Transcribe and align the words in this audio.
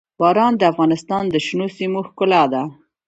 باران 0.19 0.53
د 0.57 0.61
افغانستان 0.71 1.23
د 1.29 1.35
شنو 1.45 1.67
سیمو 1.77 1.99
ښکلا 2.07 2.43
ده. 2.53 2.63